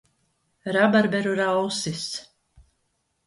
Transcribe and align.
Rabarberu 0.75 1.33
rausis. 1.39 2.05